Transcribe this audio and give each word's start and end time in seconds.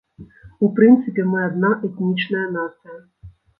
У 0.67 0.69
прынцыпе, 0.79 1.27
мы 1.35 1.45
адна 1.49 1.71
этнічная 1.91 2.47
нацыя. 2.59 2.99